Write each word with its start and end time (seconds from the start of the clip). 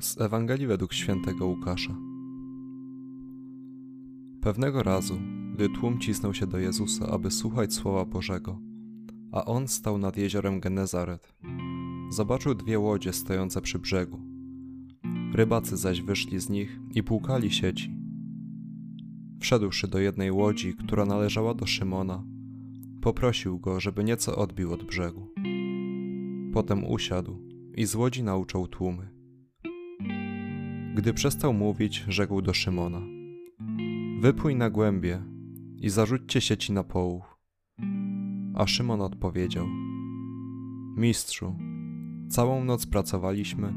Z 0.00 0.20
Ewangelii 0.20 0.66
według 0.66 0.92
świętego 0.92 1.46
Łukasza. 1.46 1.96
Pewnego 4.40 4.82
razu, 4.82 5.20
gdy 5.54 5.68
tłum 5.68 5.98
cisnął 5.98 6.34
się 6.34 6.46
do 6.46 6.58
Jezusa, 6.58 7.06
aby 7.06 7.30
słuchać 7.30 7.74
słowa 7.74 8.04
Bożego, 8.04 8.60
a 9.32 9.44
on 9.44 9.68
stał 9.68 9.98
nad 9.98 10.16
jeziorem 10.16 10.60
Genezaret, 10.60 11.34
zobaczył 12.10 12.54
dwie 12.54 12.78
łodzie 12.78 13.12
stojące 13.12 13.60
przy 13.60 13.78
brzegu. 13.78 14.20
Rybacy 15.34 15.76
zaś 15.76 16.02
wyszli 16.02 16.40
z 16.40 16.48
nich 16.48 16.80
i 16.94 17.02
płukali 17.02 17.50
sieci. 17.50 17.96
Wszedłszy 19.40 19.88
do 19.88 19.98
jednej 19.98 20.30
łodzi, 20.30 20.74
która 20.74 21.04
należała 21.04 21.54
do 21.54 21.66
Szymona, 21.66 22.24
poprosił 23.00 23.58
go, 23.58 23.80
żeby 23.80 24.04
nieco 24.04 24.36
odbił 24.36 24.72
od 24.72 24.84
brzegu. 24.84 25.28
Potem 26.52 26.84
usiadł 26.84 27.36
i 27.76 27.86
z 27.86 27.94
łodzi 27.94 28.22
nauczał 28.22 28.68
tłumy. 28.68 29.19
Gdy 30.94 31.14
przestał 31.14 31.54
mówić, 31.54 32.04
rzekł 32.08 32.42
do 32.42 32.54
Szymona: 32.54 33.00
Wypój 34.20 34.56
na 34.56 34.70
głębie 34.70 35.22
i 35.80 35.90
zarzućcie 35.90 36.40
sieci 36.40 36.72
na 36.72 36.84
połów. 36.84 37.36
A 38.54 38.66
Szymon 38.66 39.00
odpowiedział: 39.00 39.66
Mistrzu, 40.96 41.56
całą 42.28 42.64
noc 42.64 42.86
pracowaliśmy 42.86 43.74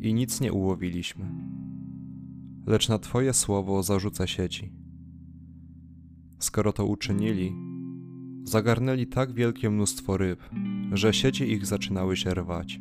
i 0.00 0.14
nic 0.14 0.40
nie 0.40 0.52
ułowiliśmy. 0.52 1.24
Lecz 2.66 2.88
na 2.88 2.98
Twoje 2.98 3.32
słowo 3.32 3.82
zarzucę 3.82 4.28
sieci. 4.28 4.72
Skoro 6.38 6.72
to 6.72 6.86
uczynili, 6.86 7.52
zagarnęli 8.44 9.06
tak 9.06 9.32
wielkie 9.32 9.70
mnóstwo 9.70 10.16
ryb, 10.16 10.40
że 10.92 11.14
sieci 11.14 11.52
ich 11.52 11.66
zaczynały 11.66 12.16
się 12.16 12.34
rwać. 12.34 12.80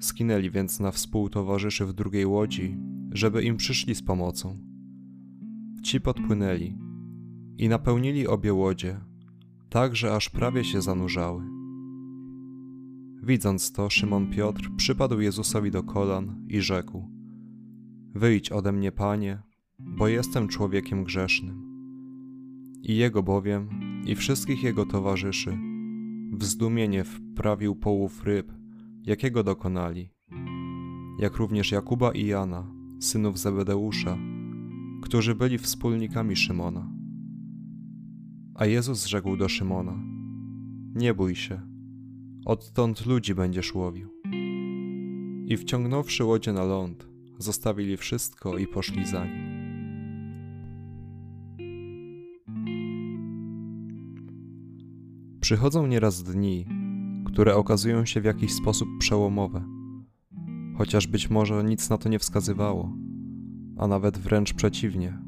Skinęli 0.00 0.50
więc 0.50 0.80
na 0.80 0.90
współtowarzyszy 0.90 1.86
w 1.86 1.92
drugiej 1.92 2.26
łodzi, 2.26 2.76
żeby 3.12 3.42
im 3.42 3.56
przyszli 3.56 3.94
z 3.94 4.02
pomocą. 4.02 4.58
Ci 5.82 6.00
podpłynęli 6.00 6.78
i 7.58 7.68
napełnili 7.68 8.26
obie 8.26 8.54
łodzie, 8.54 9.00
tak 9.70 9.96
że 9.96 10.14
aż 10.14 10.30
prawie 10.30 10.64
się 10.64 10.82
zanurzały. 10.82 11.44
Widząc 13.22 13.72
to, 13.72 13.90
Szymon 13.90 14.30
Piotr 14.30 14.70
przypadł 14.76 15.20
Jezusowi 15.20 15.70
do 15.70 15.82
kolan 15.82 16.46
i 16.48 16.60
rzekł: 16.60 17.08
Wyjdź 18.14 18.52
ode 18.52 18.72
mnie, 18.72 18.92
panie, 18.92 19.42
bo 19.78 20.08
jestem 20.08 20.48
człowiekiem 20.48 21.04
grzesznym. 21.04 21.62
I 22.82 22.96
jego 22.96 23.22
bowiem, 23.22 23.68
i 24.06 24.14
wszystkich 24.14 24.62
jego 24.62 24.86
towarzyszy, 24.86 25.58
w 26.32 26.44
zdumienie 26.44 27.04
wprawił 27.04 27.76
połów 27.76 28.24
ryb, 28.24 28.59
jakiego 29.10 29.44
dokonali, 29.44 30.10
jak 31.18 31.36
również 31.36 31.72
Jakuba 31.72 32.12
i 32.12 32.26
Jana, 32.26 32.74
synów 33.00 33.38
Zebedeusza, 33.38 34.18
którzy 35.02 35.34
byli 35.34 35.58
wspólnikami 35.58 36.36
Szymona. 36.36 36.92
A 38.54 38.66
Jezus 38.66 39.06
rzekł 39.06 39.36
do 39.36 39.48
Szymona: 39.48 39.98
Nie 40.94 41.14
bój 41.14 41.34
się, 41.34 41.60
odtąd 42.44 43.06
ludzi 43.06 43.34
będziesz 43.34 43.74
łowił. 43.74 44.08
I 45.46 45.56
wciągnąwszy 45.56 46.24
łodzie 46.24 46.52
na 46.52 46.64
ląd, 46.64 47.08
zostawili 47.38 47.96
wszystko 47.96 48.58
i 48.58 48.66
poszli 48.66 49.06
za 49.06 49.24
nim. 49.24 49.60
Przychodzą 55.40 55.86
nieraz 55.86 56.22
dni, 56.22 56.79
które 57.32 57.56
okazują 57.56 58.04
się 58.04 58.20
w 58.20 58.24
jakiś 58.24 58.52
sposób 58.52 58.88
przełomowe, 58.98 59.64
chociaż 60.76 61.06
być 61.06 61.30
może 61.30 61.64
nic 61.64 61.90
na 61.90 61.98
to 61.98 62.08
nie 62.08 62.18
wskazywało, 62.18 62.92
a 63.78 63.86
nawet 63.86 64.18
wręcz 64.18 64.54
przeciwnie. 64.54 65.18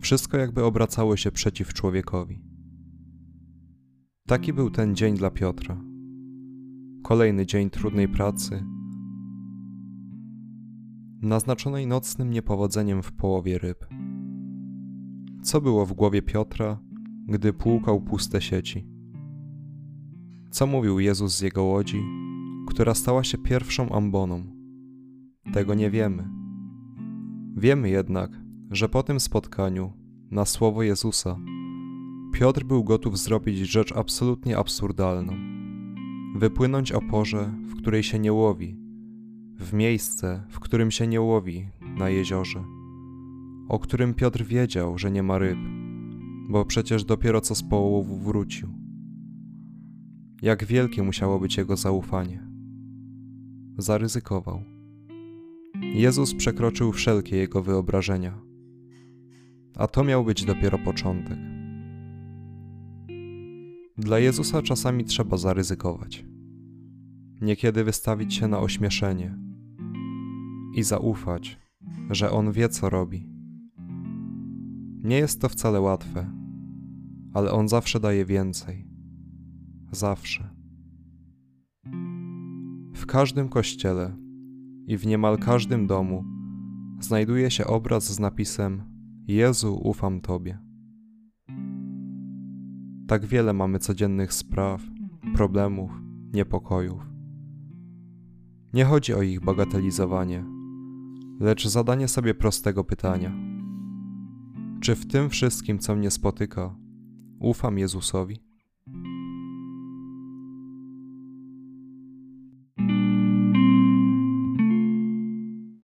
Wszystko 0.00 0.36
jakby 0.36 0.64
obracało 0.64 1.16
się 1.16 1.32
przeciw 1.32 1.74
człowiekowi. 1.74 2.42
Taki 4.26 4.52
był 4.52 4.70
ten 4.70 4.96
dzień 4.96 5.16
dla 5.16 5.30
Piotra. 5.30 5.80
Kolejny 7.02 7.46
dzień 7.46 7.70
trudnej 7.70 8.08
pracy, 8.08 8.64
naznaczonej 11.22 11.86
nocnym 11.86 12.30
niepowodzeniem 12.30 13.02
w 13.02 13.12
połowie 13.12 13.58
ryb. 13.58 13.86
Co 15.42 15.60
było 15.60 15.86
w 15.86 15.92
głowie 15.92 16.22
Piotra, 16.22 16.78
gdy 17.28 17.52
płukał 17.52 18.00
puste 18.00 18.40
sieci? 18.40 18.91
Co 20.52 20.66
mówił 20.66 21.00
Jezus 21.00 21.36
z 21.36 21.40
jego 21.40 21.64
łodzi, 21.64 22.04
która 22.66 22.94
stała 22.94 23.24
się 23.24 23.38
pierwszą 23.38 23.88
amboną? 23.88 24.42
Tego 25.52 25.74
nie 25.74 25.90
wiemy. 25.90 26.28
Wiemy 27.56 27.90
jednak, 27.90 28.30
że 28.70 28.88
po 28.88 29.02
tym 29.02 29.20
spotkaniu, 29.20 29.92
na 30.30 30.44
słowo 30.44 30.82
Jezusa, 30.82 31.38
Piotr 32.32 32.64
był 32.64 32.84
gotów 32.84 33.18
zrobić 33.18 33.58
rzecz 33.58 33.92
absolutnie 33.92 34.58
absurdalną. 34.58 35.32
Wypłynąć 36.36 36.92
o 36.92 37.00
porze, 37.00 37.54
w 37.66 37.76
której 37.76 38.02
się 38.02 38.18
nie 38.18 38.32
łowi, 38.32 38.76
w 39.58 39.72
miejsce, 39.72 40.44
w 40.48 40.60
którym 40.60 40.90
się 40.90 41.06
nie 41.06 41.20
łowi, 41.20 41.68
na 41.98 42.08
jeziorze, 42.08 42.64
o 43.68 43.78
którym 43.78 44.14
Piotr 44.14 44.44
wiedział, 44.44 44.98
że 44.98 45.10
nie 45.10 45.22
ma 45.22 45.38
ryb, 45.38 45.58
bo 46.48 46.64
przecież 46.64 47.04
dopiero 47.04 47.40
co 47.40 47.54
z 47.54 47.62
połowu 47.62 48.18
wrócił. 48.18 48.81
Jak 50.42 50.64
wielkie 50.64 51.02
musiało 51.02 51.40
być 51.40 51.56
jego 51.56 51.76
zaufanie. 51.76 52.46
Zaryzykował. 53.78 54.62
Jezus 55.94 56.34
przekroczył 56.34 56.92
wszelkie 56.92 57.36
jego 57.36 57.62
wyobrażenia. 57.62 58.38
A 59.76 59.86
to 59.86 60.04
miał 60.04 60.24
być 60.24 60.44
dopiero 60.44 60.78
początek. 60.78 61.38
Dla 63.98 64.18
Jezusa 64.18 64.62
czasami 64.62 65.04
trzeba 65.04 65.36
zaryzykować. 65.36 66.24
Niekiedy 67.40 67.84
wystawić 67.84 68.34
się 68.34 68.48
na 68.48 68.60
ośmieszenie 68.60 69.38
i 70.74 70.82
zaufać, 70.82 71.58
że 72.10 72.30
On 72.30 72.52
wie, 72.52 72.68
co 72.68 72.90
robi. 72.90 73.28
Nie 75.02 75.16
jest 75.16 75.40
to 75.40 75.48
wcale 75.48 75.80
łatwe, 75.80 76.30
ale 77.32 77.52
On 77.52 77.68
zawsze 77.68 78.00
daje 78.00 78.24
więcej 78.24 78.91
zawsze. 79.92 80.50
W 82.94 83.06
każdym 83.06 83.48
kościele 83.48 84.16
i 84.86 84.96
w 84.96 85.06
niemal 85.06 85.38
każdym 85.38 85.86
domu 85.86 86.24
znajduje 87.00 87.50
się 87.50 87.66
obraz 87.66 88.12
z 88.12 88.20
napisem 88.20 88.82
Jezu, 89.28 89.80
ufam 89.82 90.20
Tobie. 90.20 90.58
Tak 93.06 93.26
wiele 93.26 93.52
mamy 93.52 93.78
codziennych 93.78 94.32
spraw, 94.32 94.82
problemów, 95.34 95.90
niepokojów. 96.32 97.02
Nie 98.74 98.84
chodzi 98.84 99.14
o 99.14 99.22
ich 99.22 99.44
bagatelizowanie, 99.44 100.44
lecz 101.40 101.68
zadanie 101.68 102.08
sobie 102.08 102.34
prostego 102.34 102.84
pytania: 102.84 103.32
Czy 104.80 104.94
w 104.94 105.06
tym 105.06 105.30
wszystkim, 105.30 105.78
co 105.78 105.96
mnie 105.96 106.10
spotyka, 106.10 106.76
ufam 107.40 107.78
Jezusowi? 107.78 108.51